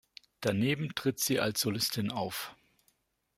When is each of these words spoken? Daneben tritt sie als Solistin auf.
Daneben 0.39 0.95
tritt 0.95 1.19
sie 1.19 1.39
als 1.39 1.61
Solistin 1.61 2.09
auf. 2.09 2.55